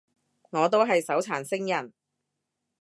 [0.49, 1.93] 我都係手殘星人